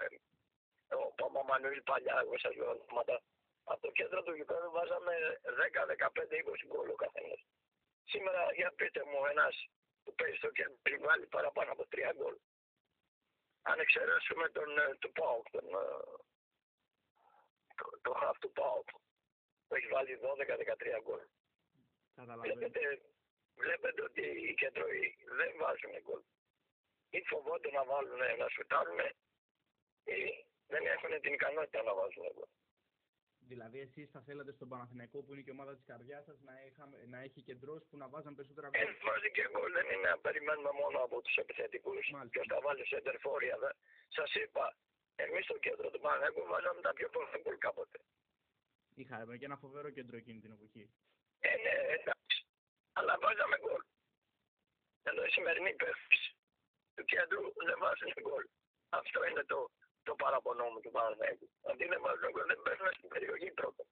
ε, 0.00 0.94
ο 0.94 1.12
Παπαμανουήλ 1.18 1.82
παλιά, 1.82 2.16
εγώ 2.24 2.38
σας 2.38 2.54
λέω 2.56 2.70
ονόματα. 2.70 3.16
Από 3.64 3.80
το 3.86 3.90
κέντρο 3.98 4.22
του 4.22 4.34
γηπέδου 4.34 4.70
βάζαμε 4.70 5.14
10, 5.42 5.86
15, 5.86 6.36
20 6.36 6.66
γκολ 6.66 6.88
ο 6.88 6.94
καθένας. 7.04 7.40
Σήμερα, 8.04 8.52
για 8.52 8.72
πείτε 8.76 9.04
μου, 9.04 9.26
ένας 9.32 9.54
που 10.04 10.14
παίζει 10.14 10.36
στο 10.36 10.50
κέντρο 10.50 11.06
βάλει 11.06 11.26
παραπάνω 11.26 11.72
από 11.72 11.84
3 11.88 12.12
γκολ 12.16 12.36
αν 13.70 13.78
εξαιρέσουμε 13.80 14.48
τον, 14.48 14.78
ε, 14.78 14.94
του 15.00 15.12
ΠΑΟΚ, 15.12 15.50
τον, 15.50 15.64
ε, 15.64 15.86
το, 17.78 17.86
το 18.02 18.12
χαφ 18.12 18.38
του 18.38 18.52
ΠΑΟΚ, 18.52 18.88
που 19.66 19.74
έχει 19.74 19.86
βάλει 19.86 20.18
12-13 20.22 21.00
γκολ. 21.02 21.22
Βλέπετε, 22.44 23.00
βλέπετε 23.54 24.02
ότι 24.02 24.20
οι 24.20 24.54
κεντρώοι 24.54 25.16
δεν 25.38 25.50
βάζουν 25.60 25.90
γκολ. 26.02 26.22
Ή 27.10 27.22
φοβόνται 27.22 27.70
να 27.70 27.84
βάλουν, 27.84 28.20
να 28.38 28.48
σουτάρουν, 28.48 29.00
ή 30.04 30.18
δεν 30.66 30.86
έχουν 30.86 31.20
την 31.20 31.32
ικανότητα 31.32 31.82
να 31.82 31.94
βάζουν 31.94 32.24
γκολ. 32.34 32.50
Δηλαδή, 33.52 33.78
εσείς 33.86 34.10
θα 34.14 34.20
θέλατε 34.26 34.52
στον 34.52 34.68
Παναθηναϊκό 34.68 35.18
που 35.22 35.32
είναι 35.32 35.42
και 35.44 35.52
η 35.52 35.56
ομάδα 35.58 35.72
της 35.76 35.84
καρδιάς 35.90 36.24
σας 36.24 36.38
να, 36.46 36.52
να 37.12 37.18
έχει 37.26 37.40
κεντρός 37.48 37.82
που 37.88 37.96
να 38.02 38.06
βάζαν 38.12 38.34
περισσότερα 38.34 38.68
γκολ. 38.68 38.80
Ε, 38.80 38.96
βάζει 39.08 39.30
και 39.36 39.42
εγώ, 39.48 39.62
δεν 39.76 39.86
είναι 39.92 40.08
να 40.14 40.18
περιμένουμε 40.26 40.72
μόνο 40.82 40.98
από 41.06 41.16
τους 41.24 41.36
επιθετικούς. 41.36 42.04
Ποιο 42.32 42.42
θα 42.52 42.58
βάλει 42.64 42.86
σε 42.86 42.96
εντερφόρια. 42.96 43.56
Σας 44.16 44.34
είπα, 44.34 44.64
Εμείς 45.24 45.44
στο 45.44 45.56
κέντρο 45.58 45.90
του 45.90 46.00
Παναγικού 46.00 46.42
βάζαμε 46.52 46.80
τα 46.80 46.92
πιο 46.98 47.08
πολλά 47.08 47.36
γκολ 47.42 47.58
κάποτε. 47.58 47.98
Είχαμε 48.94 49.36
και 49.38 49.44
ένα 49.44 49.56
φοβερό 49.56 49.90
κέντρο 49.90 50.16
εκείνη 50.16 50.40
την 50.40 50.52
εποχή. 50.52 50.84
Ε, 51.40 51.54
ναι, 51.64 51.74
εντάξει. 51.96 52.38
Αλλά 52.92 53.18
βάζαμε 53.22 53.56
γκολ. 53.62 53.82
Ενώ 55.02 55.20
οι 55.24 55.30
σημερινοί 55.36 55.72
παίχτες 55.74 56.22
του 56.94 57.04
κέντρου 57.04 57.42
δεν 57.68 57.78
βάζουν 57.78 58.12
γκολ. 58.22 58.44
Αυτό 58.88 59.18
είναι 59.28 59.44
το, 59.44 59.70
το 60.08 60.14
παραπονό 60.22 60.66
μου 60.72 60.80
του 60.84 60.92
Παναγικού. 60.96 61.46
Αντί 61.70 61.84
δεν 61.92 62.00
βάζουν 62.04 62.30
γκολ 62.32 62.46
δεν 62.52 62.60
παίρνουν 62.66 62.92
στην 62.96 63.08
περιοχή 63.12 63.50
πρώτα. 63.58 63.84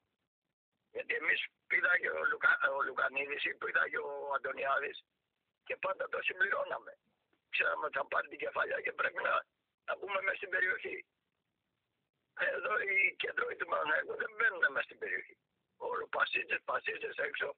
Γιατί 0.95 1.13
εμείς 1.21 1.41
πήδαγε 1.71 2.09
ο, 2.19 2.23
Λουκα, 2.31 2.53
ο 2.77 2.79
Λουκανίδης 2.87 3.43
ή 3.51 3.53
πήδαγε 3.63 3.99
ο 4.09 4.13
Αντωνιάδης 4.37 4.97
και 5.67 5.77
πάντα 5.85 6.05
το 6.13 6.19
συμπληρώναμε. 6.27 6.93
Ξέραμε 7.55 7.85
ότι 7.89 7.97
θα 7.99 8.07
πάρει 8.13 8.27
την 8.33 8.39
κεφαλιά 8.45 8.79
και 8.85 8.93
πρέπει 9.01 9.21
να, 9.29 9.35
να 9.89 9.93
μπούμε 9.97 10.21
μέσα 10.27 10.39
στην 10.41 10.51
περιοχή. 10.55 10.97
Εδώ 12.55 12.73
οι 12.87 12.97
κέντροι 13.23 13.57
του 13.61 13.67
Παναγικού 13.73 14.15
δεν 14.23 14.31
μπαίνουν 14.37 14.65
μέσα 14.75 14.87
στην 14.89 14.99
περιοχή. 15.03 15.37
Όλο 15.91 16.05
πασίτσες, 16.17 16.61
πασίτσες 16.71 17.17
έξω, 17.29 17.49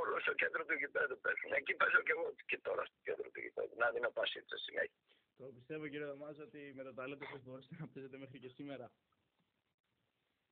όλο 0.00 0.14
στο 0.24 0.32
κέντρο 0.40 0.62
του 0.64 0.74
γηπέδου 0.80 1.16
παίζουν. 1.24 1.52
Εκεί 1.60 1.74
παίζω 1.80 2.00
και 2.06 2.14
εγώ 2.16 2.26
και 2.50 2.58
τώρα 2.66 2.82
στο 2.88 2.98
κέντρο 3.06 3.26
του 3.32 3.40
γηπέδου. 3.44 3.74
Να 3.82 3.90
δίνω 3.90 4.10
πασίτσες 4.18 4.60
συνέχεια. 4.66 5.00
Το 5.38 5.44
πιστεύω 5.56 5.88
κύριε 5.88 6.06
Δωμάζο 6.06 6.42
ότι 6.42 6.72
με 6.76 6.82
το 6.82 6.94
ταλέντο 6.94 7.24
σας 7.32 7.42
μπορείτε 7.42 7.76
να 7.78 7.88
παίζετε 7.88 8.16
μέχρι 8.18 8.38
και 8.38 8.48
σήμερα. 8.48 8.86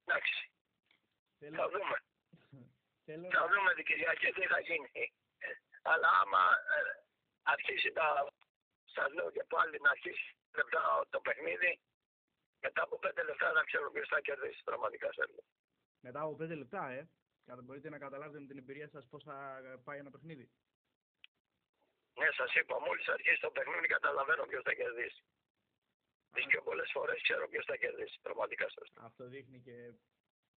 Εντάξει, 0.04 0.50
Θέλω, 1.38 1.56
θα 1.56 1.68
δούμε. 1.68 1.96
θέλω 3.04 3.28
Θα 3.30 3.40
να... 3.40 3.46
δούμε 3.52 3.74
την 3.74 3.84
Κυριακή 3.84 4.26
τι 4.32 4.46
θα 4.46 4.60
γίνει. 4.60 5.12
Ε, 5.38 5.48
Αλλά 5.82 6.08
άμα 6.22 6.42
ε, 6.76 7.04
αρχίσει 7.42 7.92
τα. 7.92 8.06
Σας 8.84 9.12
λέω 9.12 9.30
και 9.30 9.44
πάλι 9.48 9.80
να 9.80 9.90
αρχίσει 9.90 10.36
λεπτά 10.54 11.06
το 11.10 11.20
παιχνίδι, 11.20 11.80
μετά 12.60 12.82
από 12.82 12.98
πέντε 12.98 13.22
λεπτά 13.24 13.52
να 13.52 13.62
ξέρω 13.64 13.90
ποιος 13.90 14.08
θα 14.08 14.20
κερδίσει 14.20 14.62
πραγματικά 14.62 15.12
σε 15.12 15.24
λέω. 15.26 15.44
Μετά 16.00 16.20
από 16.20 16.36
5 16.40 16.56
λεπτά, 16.56 16.88
ε. 16.90 17.08
Κατα- 17.44 17.62
Μπορείτε 17.62 17.88
να 17.88 17.98
καταλάβετε 17.98 18.40
με 18.40 18.46
την 18.46 18.58
εμπειρία 18.58 18.88
σας 18.88 19.06
πώς 19.08 19.22
θα 19.24 19.60
πάει 19.84 19.98
ένα 19.98 20.10
παιχνίδι. 20.10 20.50
Ναι, 22.18 22.28
σας 22.38 22.54
είπα, 22.54 22.80
μόλις 22.80 23.08
αρχίσει 23.08 23.40
το 23.40 23.50
παιχνίδι 23.50 23.86
καταλαβαίνω 23.86 24.44
ποιος 24.44 24.62
θα 24.62 24.74
κερδίσει. 24.74 25.22
Τις 26.34 26.46
πιο 26.46 26.62
πολλές 26.62 26.90
φορές 26.92 27.22
ξέρω 27.22 27.48
ποιος 27.48 27.64
θα 27.64 27.76
κερδίσει. 27.76 28.18
Πραγματικά 28.22 28.66
σας 28.68 28.92
Αυτό 28.94 29.28
δείχνει 29.28 29.60
και 29.60 29.92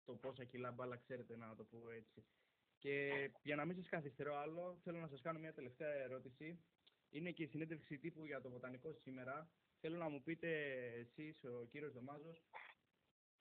το 0.05 0.13
πόσα 0.15 0.43
κιλά 0.43 0.71
μπάλα 0.71 0.97
ξέρετε, 0.97 1.37
να 1.37 1.55
το 1.55 1.63
πω 1.63 1.89
έτσι. 1.91 2.25
Και 2.77 2.93
για 3.41 3.55
να 3.55 3.65
μην 3.65 3.75
σας 3.75 3.89
καθυστερώ 3.89 4.35
άλλο, 4.35 4.79
θέλω 4.83 4.99
να 4.99 5.07
σας 5.07 5.21
κάνω 5.21 5.39
μια 5.39 5.53
τελευταία 5.53 5.93
ερώτηση. 5.93 6.63
Είναι 7.09 7.31
και 7.31 7.43
η 7.43 7.47
συνέντευξη 7.47 7.97
τύπου 7.97 8.25
για 8.25 8.41
το 8.41 8.49
βοτανικό 8.49 8.93
σήμερα. 8.93 9.49
Θέλω 9.79 9.97
να 9.97 10.09
μου 10.09 10.23
πείτε 10.23 10.49
εσείς, 11.03 11.43
ο 11.43 11.65
κύριος 11.65 11.93
Δωμάζος, 11.93 12.45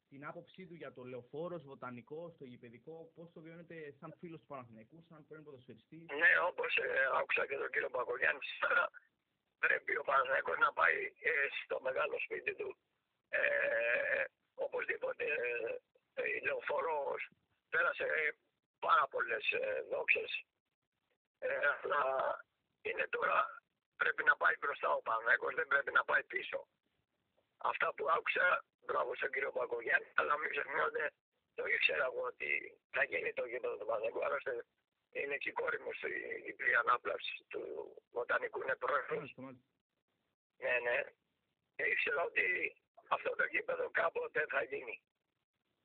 την 0.09 0.27
άποψή 0.27 0.67
του 0.67 0.75
για 0.75 0.93
το 0.93 1.03
λεωφόρος, 1.03 1.63
βοτανικό, 1.63 2.31
στο 2.35 2.45
γηπαιδικό, 2.45 3.13
πώς 3.15 3.33
το 3.33 3.41
βιώνετε 3.41 3.95
σαν 3.99 4.15
φίλος 4.19 4.41
του 4.41 4.47
Παναθηναϊκού, 4.47 5.05
σαν 5.09 5.27
πρώην 5.27 5.45
ποδοσφαιριστή; 5.45 5.97
Ναι, 5.97 6.31
όπως 6.51 6.79
άκουσα 7.21 7.47
και 7.47 7.57
τον 7.57 7.71
κύριο 7.71 7.91
Παγκογιάννη 7.91 8.43
σήμερα, 8.53 8.91
πρέπει 9.59 9.97
ο 9.97 10.05
Παναθηναϊκός 10.09 10.59
να 10.59 10.73
πάει 10.73 10.99
ε, 11.31 11.33
στο 11.65 11.81
μεγάλο 11.81 12.17
σπίτι 12.25 12.55
του. 12.55 12.77
Ε, 13.29 14.25
οπωσδήποτε 14.55 15.25
ε, 16.15 16.23
η 16.35 16.41
λεωφόρος 16.47 17.29
πέρασε 17.71 18.05
ε, 18.05 18.31
πάρα 18.79 19.07
πολλές 19.09 19.45
ε, 19.51 19.83
δόξες. 19.91 20.45
Ε, 21.39 21.49
αλλά 21.83 22.03
είναι 22.83 23.07
τώρα 23.11 23.39
πρέπει 23.97 24.23
να 24.25 24.37
πάει 24.37 24.55
μπροστά 24.61 24.89
ο 24.91 25.03
Παναθηναϊκός, 25.03 25.55
δεν 25.55 25.67
πρέπει 25.67 25.93
να 25.93 26.05
πάει 26.05 26.25
πίσω. 26.25 26.69
Αυτά 27.59 27.95
που 27.95 28.05
άκουσα, 28.17 28.65
μπράβο 28.87 29.15
στον 29.15 29.31
κύριο 29.31 29.53
Παγκογιάννη, 29.53 30.09
αλλά 30.15 30.39
μην 30.39 30.51
ξεχνάτε, 30.51 31.13
το 31.55 31.67
ήξερα 31.67 32.05
εγώ 32.05 32.23
ότι 32.23 32.79
θα 32.91 33.05
γίνει 33.05 33.33
το 33.33 33.45
γήπεδο 33.47 33.77
του 33.77 33.87
Παναθηναϊκού, 33.87 34.25
άλλωστε 34.25 34.67
είναι 35.11 35.37
και 35.37 35.49
η 35.49 35.53
κόρη 35.53 35.81
μου 35.81 35.93
στη 35.93 36.11
διπλή 36.45 36.77
ανάπλαυση 36.77 37.45
του 37.49 37.63
βοτανικού, 38.11 38.63
είναι 38.63 38.77
πρόεδρος. 38.77 39.17
Μάλιστα, 39.17 39.43
μάλιστα. 39.43 39.65
Ναι, 40.63 40.79
ναι. 40.87 40.99
Και 41.77 41.83
ήξερα 41.83 42.23
ότι 42.23 42.77
αυτό 43.09 43.31
το 43.31 43.45
γήπεδο 43.45 43.91
κάποτε 43.91 44.47
θα 44.49 44.63
γίνει. 44.63 45.03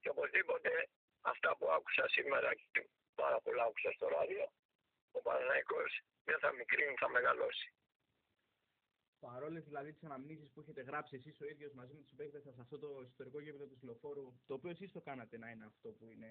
Και 0.02 0.10
οπωσδήποτε 0.10 0.90
αυτά 1.22 1.58
που 1.58 1.72
άκουσα 1.72 2.08
σήμερα 2.10 2.56
και 2.56 2.90
πάρα 3.16 3.42
πολλά 3.42 3.64
άκουσα 3.64 3.92
στο 3.92 4.08
ράδιο, 4.08 4.52
ο 5.12 5.22
Παναναϊκός 5.22 6.02
δεν 6.24 6.40
θα 6.40 6.52
μικρύνει, 6.52 6.96
θα 6.96 7.10
μεγαλώσει. 7.10 7.74
Παρόλες 9.28 9.64
δηλαδή 9.64 9.94
τις 9.94 10.04
αναμνήσεις 10.04 10.50
που 10.52 10.60
έχετε 10.62 10.82
γράψει 10.82 11.16
εσείς 11.16 11.42
ο 11.42 11.46
ίδιος 11.46 11.72
μαζί 11.74 11.94
με 11.94 12.02
τους 12.02 12.14
παίκτες 12.18 12.44
σας 12.44 12.54
σε 12.56 12.62
αυτό 12.62 12.80
το 12.80 12.90
ιστορικό 13.10 13.40
γήπεδο 13.40 13.66
του 13.66 13.78
Συλλοφόρου, 13.78 14.28
το 14.48 14.54
οποίο 14.54 14.70
εσείς 14.70 14.92
το 14.92 15.02
κάνατε 15.02 15.38
να 15.38 15.50
είναι 15.50 15.66
αυτό 15.66 15.90
που 15.98 16.06
είναι 16.12 16.30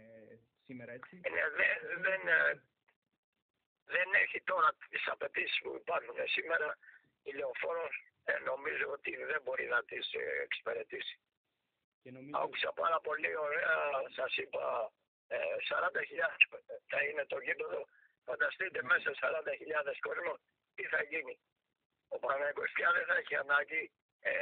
σήμερα 0.66 0.92
έτσι; 0.92 1.14
Είναι, 1.26 1.42
δεν, 1.60 1.76
δεν, 2.06 2.22
ε, 2.28 2.62
δεν 3.84 4.08
έχει 4.22 4.38
τώρα 4.42 4.68
τις 4.88 5.08
απαιτήσεις 5.08 5.58
που 5.62 5.70
υπάρχουν 5.82 6.16
σήμερα. 6.36 6.78
Η 7.22 7.32
λεωφόρος 7.32 7.94
ε, 8.24 8.38
νομίζω 8.50 8.86
ότι 8.96 9.10
δεν 9.30 9.40
μπορεί 9.42 9.66
να 9.74 9.84
τις 9.84 10.12
ε, 10.12 10.42
εξυπηρετήσει. 10.46 11.16
Και 12.02 12.10
νομίζω 12.10 12.38
Άκουσα 12.38 12.72
πάρα 12.72 13.00
πολύ 13.00 13.36
ωραία, 13.36 13.74
σας 14.16 14.36
είπα, 14.36 14.92
ε, 15.28 15.38
40.000 15.68 16.60
θα 16.86 17.04
είναι 17.04 17.24
το 17.26 17.38
γήπεδο. 17.40 17.80
Φανταστείτε 18.24 18.82
μέσα 18.82 19.10
40.000 19.20 20.00
κόσμο 20.00 20.32
τι 20.74 20.84
θα 20.92 21.02
γίνει. 21.02 21.38
Ο 22.14 22.18
Παναγικός 22.18 22.70
πια 22.76 22.88
δεν 22.96 23.04
θα 23.06 23.14
έχει 23.22 23.34
ανάγκη 23.44 23.82
ε, 24.20 24.32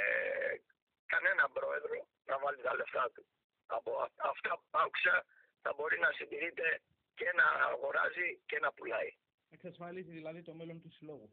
κανέναν 1.12 1.52
πρόεδρο 1.52 1.98
να 2.24 2.38
βάλει 2.38 2.60
τα 2.62 2.74
λεφτά 2.74 3.04
του. 3.14 3.22
Από 3.66 3.90
α- 4.04 4.10
αυτά 4.32 4.50
που 4.58 4.66
άκουσα 4.84 5.14
θα 5.62 5.70
μπορεί 5.76 5.98
να 5.98 6.10
συντηρείται 6.12 6.80
και 7.14 7.28
να 7.40 7.46
αγοράζει 7.70 8.28
και 8.46 8.58
να 8.58 8.72
πουλάει. 8.72 9.10
εξασφαλίζει 9.50 10.10
δηλαδή 10.18 10.42
το 10.42 10.52
μέλλον 10.54 10.80
του 10.82 10.90
συλλόγου. 10.96 11.30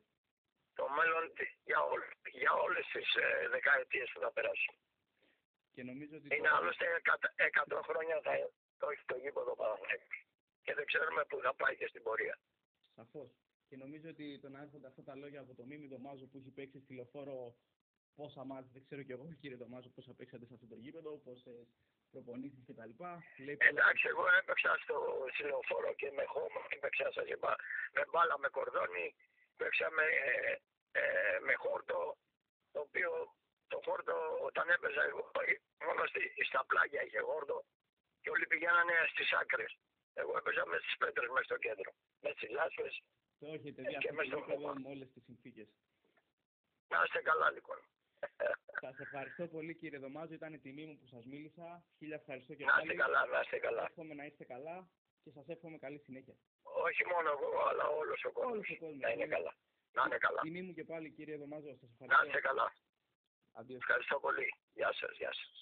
Το 0.79 0.89
μέλλον 0.97 1.33
τι- 1.35 1.55
για, 1.63 1.79
όλ, 1.91 2.01
για 2.31 2.51
όλες 2.65 2.85
τις 2.93 3.15
ε, 3.15 3.47
δεκαετίες 3.55 4.09
που 4.13 4.19
θα 4.19 4.31
περάσουν. 4.31 4.75
Και 5.73 5.83
νομίζω 5.83 6.15
ότι. 6.17 6.35
Είναι 6.37 6.47
το- 6.49 6.55
άλλωστε 6.55 6.85
100 7.35 7.81
χρόνια 7.83 8.19
θα 8.23 8.31
το 8.77 8.89
έχει 8.89 9.03
το 9.05 9.17
γήπεδο 9.17 9.55
Παναθηναϊκός. 9.55 10.17
Και 10.63 10.73
δεν 10.73 10.85
ξέρουμε 10.85 11.25
πού 11.25 11.39
θα 11.43 11.53
πάει 11.53 11.75
και 11.75 11.87
στην 11.87 12.03
πορεία. 12.03 12.37
Σαφώ. 14.15 14.23
Και 14.23 14.23
νομίζω 14.23 14.37
ότι 14.37 14.39
το 14.39 14.49
να 14.49 14.61
έρχονται 14.61 14.87
αυτά 14.87 15.03
τα 15.03 15.15
λόγια 15.15 15.39
από 15.41 15.53
το 15.55 15.63
Μίμη 15.65 15.87
Δωμάζο 15.87 16.25
που 16.25 16.37
έχει 16.37 16.51
παίξει 16.51 16.79
στη 16.79 16.93
λεωφόρο 16.93 17.55
πόσα 18.15 18.43
μάτια, 18.43 18.69
δεν 18.73 18.83
ξέρω 18.83 19.01
κι 19.03 19.11
εγώ, 19.11 19.33
κύριε 19.39 19.57
Δωμάζο, 19.57 19.89
πόσα 19.89 20.13
παίξατε 20.13 20.45
σε 20.45 20.53
αυτό 20.53 20.67
το 20.67 20.75
γήπεδο, 20.75 21.17
πόσες 21.17 21.67
προπονήσεις 22.11 22.63
κτλ. 22.67 22.91
Λέει 23.45 23.55
πολλά- 23.57 23.69
Εντάξει, 23.69 24.07
εγώ 24.07 24.25
έπαιξα 24.39 24.77
στο 24.83 25.25
συλλοφόρο 25.33 25.93
και 25.93 26.11
με 26.11 26.23
χώμα, 26.25 26.61
έπαιξα 26.69 27.11
σας 27.11 27.27
είπα, 27.27 27.55
με 27.93 28.03
μπάλα, 28.11 28.37
με 28.39 28.49
κορδόνι, 28.49 29.15
έπαιξα 29.53 29.89
με, 29.91 30.03
ε, 30.03 30.61
ε, 30.91 31.39
με 31.39 31.53
χόρτο, 31.53 32.17
το 32.71 32.79
οποίο 32.79 33.09
το 33.67 33.79
χόρτο 33.85 34.37
όταν 34.41 34.69
έπαιζα 34.69 35.03
εγώ, 35.03 35.31
ε, 35.47 35.53
μόνο 35.85 36.05
στη, 36.05 36.21
στα 36.45 36.65
πλάγια 36.65 37.03
είχε 37.03 37.19
χόρτο 37.19 37.65
και 38.21 38.29
όλοι 38.29 38.47
πηγαίνανε 38.47 38.93
στις 39.11 39.33
άκρες. 39.33 39.77
Εγώ 40.13 40.37
έπαιζα 40.37 40.65
με 40.65 40.77
στις 40.77 40.97
πέτρες 40.97 41.29
μέσα 41.29 41.43
στο 41.43 41.57
κέντρο, 41.57 41.91
με 42.19 42.29
στις 42.35 42.49
λάσπες. 42.49 43.03
Το 43.39 43.45
έχετε 43.55 43.81
Ε, 43.81 43.85
δει 43.85 43.91
και 43.91 43.97
αυτό 43.97 44.13
μες 44.13 44.27
το 44.29 44.37
στο 44.37 44.39
γήπεδο 44.39 44.67
χώμα. 44.67 44.79
με 44.83 44.89
όλες 44.89 45.07
τις 45.13 45.23
συνθήκες. 45.23 45.67
Να 46.91 46.97
είστε 47.05 47.21
καλά 47.21 47.51
λοιπόν. 47.51 47.79
Σα 48.81 48.89
ευχαριστώ 49.03 49.47
πολύ 49.47 49.73
κύριε 49.75 49.99
Δωμάζο, 49.99 50.33
ήταν 50.33 50.61
τιμή 50.61 50.85
μου 50.85 50.95
που 50.99 51.07
σας 51.07 51.25
μίλησα. 51.25 51.83
Χίλια 51.97 52.15
ευχαριστώ 52.15 52.53
και 52.53 52.65
Να 52.65 52.71
είστε 52.71 52.85
πάλι. 52.87 52.95
καλά, 52.99 53.25
να 53.25 53.39
είστε 53.39 53.57
καλά. 53.57 53.83
Εύχομαι 53.89 54.13
να 54.13 54.25
είστε 54.25 54.43
καλά 54.53 54.87
και 55.23 55.31
σας 55.31 55.47
εύχομαι 55.47 55.77
καλή 55.77 55.99
συνέχεια. 55.99 56.35
Όχι 56.87 57.03
μόνο 57.11 57.27
εγώ, 57.35 57.49
αλλά 57.69 57.85
όλος 57.87 58.23
ο 58.25 58.31
κόσμος. 58.31 58.51
Όλος 58.53 58.69
ο 58.69 58.75
κόσμος. 58.79 58.99
Να 58.99 59.09
είναι 59.09 59.27
καλά. 59.27 59.53
Να 59.91 60.03
είναι 60.05 60.17
καλά. 60.17 60.41
Τιμή 60.41 60.61
μου 60.61 60.73
και 60.73 60.83
πάλι 60.83 61.11
κύριε 61.11 61.37
Δωμάζο, 61.37 61.67
σας 61.67 61.81
Να 61.81 61.87
ευχαριστώ. 61.91 62.25
είστε 62.27 62.39
καλά. 62.49 62.73
Αντίο. 63.59 63.75
Ευχαριστώ 63.75 64.19
πολύ. 64.19 64.47
Γεια 64.73 64.93
σας, 64.93 65.17
γεια 65.17 65.33
σας. 65.33 65.53